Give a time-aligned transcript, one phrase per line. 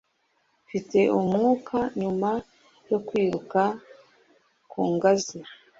[0.65, 2.31] Mfite umwuka nyuma
[2.89, 3.61] yo kwiruka
[4.71, 5.39] ku ngazi.